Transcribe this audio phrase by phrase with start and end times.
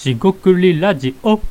[0.00, 1.42] しごくりラジオこ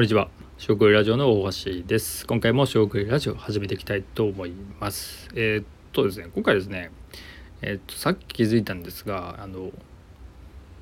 [0.00, 0.28] んにちは。
[0.58, 2.26] しごくりラジオの大橋です。
[2.26, 5.30] 今回もしごくりラジオ始めていきたいと思います。
[5.34, 6.90] えーっとですね、今回ですね、
[7.62, 9.70] えーっと、さっき気づいたんですが、あの、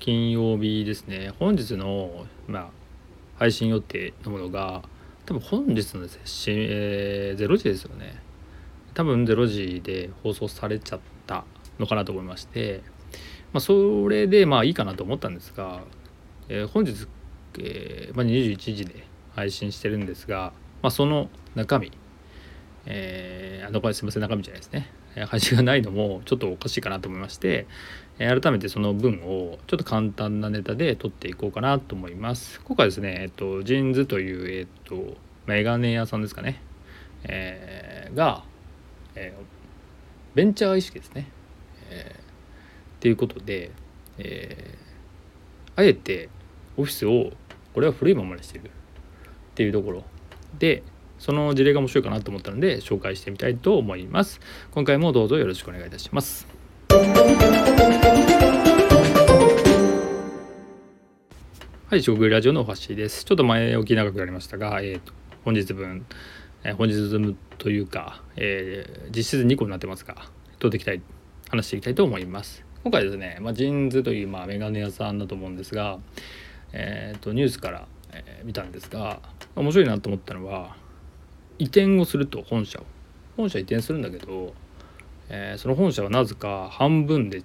[0.00, 2.66] 金曜日ですね、本日の、まあ、
[3.38, 4.82] 配信予定のものが、
[5.24, 8.20] 多分本日のですね、しえー0時ですよね。
[8.94, 11.44] 多分0時で放送されちゃった
[11.78, 12.82] のかなと思いまして、
[13.54, 15.84] まあ、それでまあいいかなと思ったんですが、
[16.48, 17.06] えー本日
[17.60, 21.92] えーまあ、21時で配信してるんですが、まあ、その中身、
[22.84, 24.90] えー、あのこれすみません中身じゃないですね、
[25.28, 27.68] 配信がないのもちょっとおかしいかなと思いまして、
[28.18, 32.60] え改めてその分をちょっと簡単なネタで撮っていこうかなと思います。
[32.64, 36.60] 今回ですね、えっと、ジーンズという、えっと、メガネ屋さんですかね、
[37.22, 38.42] えーが、
[39.14, 39.44] えー
[40.34, 41.30] ベンチャー意識ですね、
[41.90, 42.23] えー
[43.04, 43.70] っていうことで、
[44.16, 44.84] えー
[45.76, 46.28] あえて
[46.76, 47.32] オフィスを
[47.74, 48.68] これは古いままにしてるっ
[49.56, 50.04] ていうところ
[50.56, 50.84] で
[51.18, 56.46] その事例が面白いかなと思ったので紹介してみたいと思います今回もどうぞよろしくお願いいたします
[61.90, 63.24] はい、食食ラジオのお橋です。
[63.24, 65.12] ちょっと前置き長くなりましたが、えーと
[65.44, 66.06] 本日分、
[66.62, 70.14] えー本日分というか、えー実質2個になってますが、
[70.58, 71.02] 取っていきたい、
[71.50, 72.63] 話していきたいと思います。
[72.84, 75.98] 今回ですね、まあ、ジーンズという、まあ、メガネ屋さんだと思うんですが、
[76.74, 79.20] えー、とニュースから、え見たんですが
[79.56, 80.76] 面白いなと思ったのは
[81.58, 82.84] 移転をすると本社を
[83.38, 84.52] 本社移転するんだけど、
[85.30, 87.42] えーその本社はなぜか半分で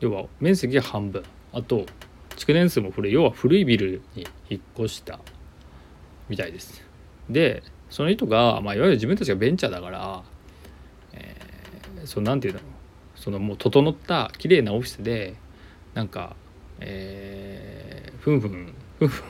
[0.00, 1.22] 要は面積が半分。
[1.52, 1.86] あと
[2.34, 5.20] 築年数も古い要は古いビルに引っ越した
[6.28, 6.82] みたいです。
[7.30, 10.24] でその人が、まあ、いわゆる自分たちがベンチャーだから、
[11.12, 12.81] えー、そのなんていうんだろう
[13.22, 15.36] そのもう整った綺麗なオフィスで
[15.94, 16.34] なんか
[16.80, 19.24] えーふんふんふんふん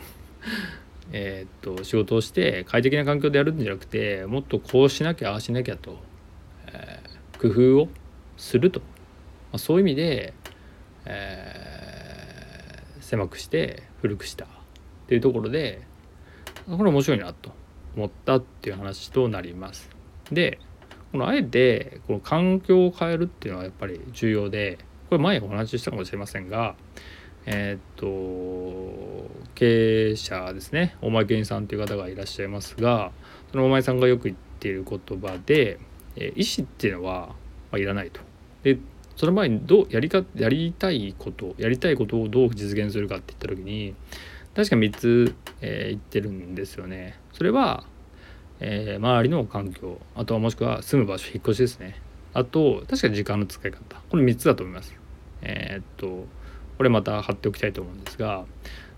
[1.13, 5.99] えっと仕事をして快適な環境でやるんじゃなくてもっとこうしなきゃああしなきゃと、
[6.69, 7.89] えー工夫を
[8.37, 8.87] すると、ま
[9.55, 10.33] あ、そういう意味で、
[11.05, 14.49] えー狭くして古くしたっ
[15.09, 15.83] ていうところで
[16.67, 17.51] これ面白いなと
[17.97, 19.91] 思ったっていう話となります。
[20.31, 20.61] で
[21.13, 24.79] このあえてこの環境を変えるっていうのはやっぱり重要で
[25.11, 26.75] これ前お話ししたかもしれませんが
[27.45, 28.07] えっと
[29.55, 33.13] 経営者ですね大前健さんという方がいらっしゃいますが
[33.51, 35.79] その大前さんがよく言っている言葉で、
[36.17, 37.35] え意思っていうのは、
[37.71, 38.21] まあ、いらないと。
[38.63, 38.79] で
[39.17, 43.95] その前にどうやりかやりたいことやりたいことをどう実現するかって言った時に
[44.55, 47.19] 確か3つ、えー言ってるんですよね。
[47.33, 47.85] それは、
[48.65, 52.01] えー周りの環境あとはもしくは住む場所引っ越しですね。
[52.33, 54.95] あと確か時間の使い方これ3つだと思います。
[55.43, 56.27] えーっと
[56.79, 58.45] これまた貼っておきたいと思うんですが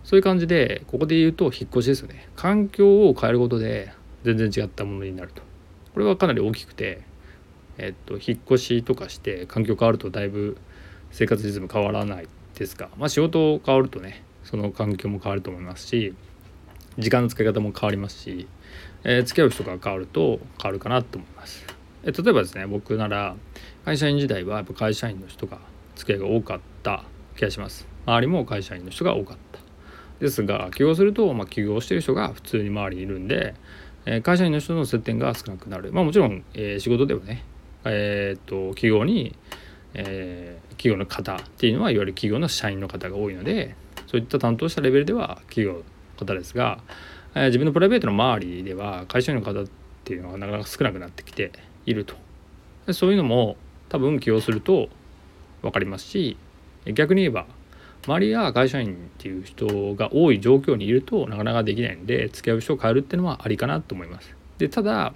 [0.05, 3.93] そういう感じでここで言うと引っ越しですよね環境を変えることで
[4.23, 5.43] 全然違ったものになると
[5.93, 7.03] これはかなり大きくて
[7.79, 10.57] えっと引っ越しとかして環境変わるとだいぶ
[11.11, 16.15] 生活リズム変わらないですがまあ仕事変わるとねその環境も変わると思いますし
[16.99, 18.47] 時間の使い方も変わりますし、
[19.03, 21.65] えー付き合う人が変わると変わるかなと思います。
[22.05, 23.35] え例えばですね僕なら
[23.85, 25.59] 会社員時代はやっぱ会社員の人が
[25.97, 27.05] 付き合いが多かった
[27.37, 27.87] 気がします。
[28.07, 29.61] 周りも会社員の人が多かった。
[30.21, 33.55] ですが起業すると、まあ、起業してる人が普通に周りにいるんで、
[34.07, 35.93] えー会社員の人の接点が少なくなる。
[35.93, 37.45] まあもちろん、えー仕事ではね
[37.85, 39.37] えーっと企業に、
[39.95, 43.75] えー企業の方っていうのはいわゆる企業の社員の方が多いので
[44.07, 45.83] そういった担当したレベルでは企業
[46.15, 46.81] 方ですが、
[47.35, 49.67] えー自分のプライベートの周りでは会社員の方っ
[50.05, 51.53] ていうのがなかなか少なくなってきて
[51.87, 52.15] いると
[52.87, 53.57] でそういうのも
[53.89, 54.89] 多分起業すると
[55.63, 56.37] 分かりますし
[56.87, 57.47] 逆に言えば
[58.07, 64.37] 周りが会社員っていう人が多い状況にいるとなかなかできないんで付き合う人を変えるっていうのはありかなと思います。
[64.59, 65.15] でただ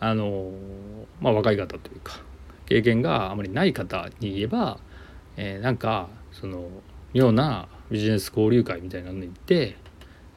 [0.00, 0.50] あの
[1.20, 2.20] まあ若い方というか
[2.66, 4.78] 経験があまりない方に言えば、
[5.36, 6.68] えーなんかその
[7.12, 9.76] 妙なビジネス交流会みたいなのに行って、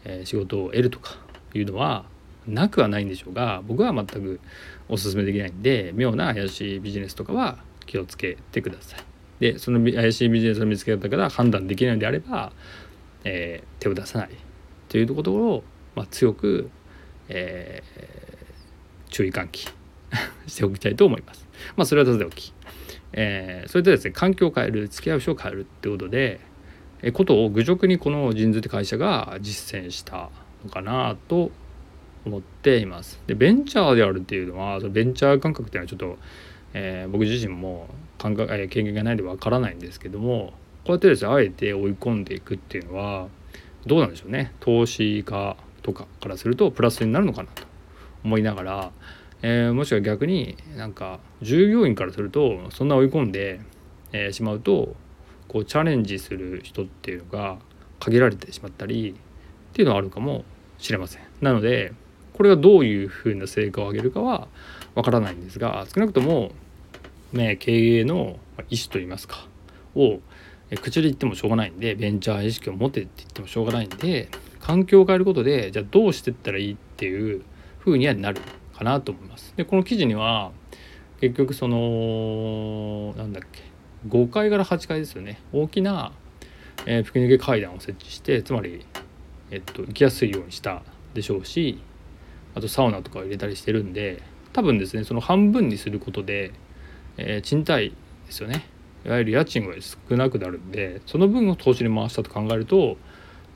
[0.06, 1.18] え仕事を得るとか
[1.54, 2.06] いうのは
[2.48, 4.40] なくはないんでしょうが僕は全く
[4.88, 9.00] お勧めできないんで妙な怪しいビジネスとかは気をつけてください。
[9.40, 12.51] でその怪しいビジネスを見つけたから判断できないのであれば、
[13.24, 14.30] えー手を出さない
[14.90, 15.63] というところを、
[15.96, 16.69] まあ、強く、
[17.30, 18.19] えー
[19.10, 19.68] 注意喚起
[20.46, 21.48] しておきたいと思います。
[21.75, 22.54] まあそれはさておき、
[23.13, 26.40] えーそれとですね環境を変える付き合う人を変えるってことで、
[27.13, 30.30] ことを愚直にこの人図って会社が実践した
[30.63, 31.51] のかなと
[32.25, 33.22] 思っています。
[33.28, 36.18] でベンチャーであるっていうのはそのベンチャー感覚っていうのはちょっと、
[36.74, 37.88] えー僕自身も
[38.18, 40.54] 感覚、えー経験がないのでわからないんですけども
[40.84, 43.28] こうやってですねあえて追い込んでいくっていうのは
[43.86, 47.63] どうなんでしょうね投資家とかからするとプラスになるのかなと
[48.24, 48.92] 思いながら、
[49.42, 53.62] えー、もしくは逆になんか従業員からするとそんな追い込んで、
[54.12, 54.96] えー、しまうと
[55.50, 57.57] こうチャレンジする人っていうのが
[58.00, 59.16] 限られてしまったり
[59.72, 60.46] っていうのはあるかも
[60.78, 61.24] しれません。
[61.42, 61.92] なので
[62.34, 64.48] これがどういうふうな成果を上げるかは
[64.96, 66.51] わからないんですが少なくとも、
[67.34, 69.46] ね、経営の意思といいますか
[69.96, 70.19] を
[70.78, 74.30] 口で言ってもしょうがないんでベンチャー意識を持てって言ってもしょうがないんで
[74.62, 77.42] 環境を変えることでじゃあどうしてったらいいっていう
[77.80, 78.42] ふうにはなる
[78.75, 79.54] かなと思います。
[79.57, 80.51] でこの記事には
[81.19, 83.69] 結局そのなんだっけ
[84.07, 85.42] 5階から8階ですよね。
[85.51, 86.13] 大きな、
[86.86, 88.86] えー、吹き抜け階段を設置してつまり、
[89.51, 90.81] えっと、行きやすいようにした
[91.13, 91.81] でしょうし
[92.56, 94.22] あとサウナとかを入れたりしてるんで
[94.54, 96.51] 多分ですねその半分にすることで、
[97.18, 97.94] えー、賃貸
[98.25, 98.66] ですよね。
[99.06, 102.98] いわゆる家賃が少なくなるんでその分を投資に回したと考えると、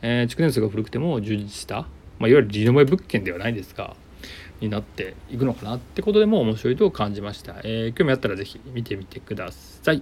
[0.01, 1.86] えー、築年数が古くても充実した、
[2.18, 3.95] まあ、いわゆるリノベ物件ではないですが
[4.63, 7.56] になっていくのかなってことでも面白いと感じました。
[7.63, 10.01] えー、興味あったら是非見てみてください。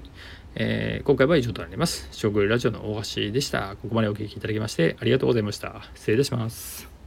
[0.56, 2.08] えー、今回は以上となります。
[2.12, 3.75] 食ラジオの大橋でした。
[3.81, 5.81] ここまでお聴きいただきましてありがとうございました。
[5.96, 7.00] 失礼いたします。